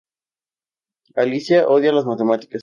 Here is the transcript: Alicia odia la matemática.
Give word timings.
Alicia 1.23 1.61
odia 1.75 1.93
la 1.93 2.01
matemática. 2.09 2.59